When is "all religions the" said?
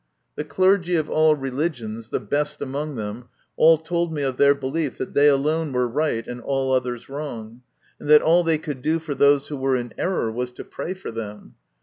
1.11-2.19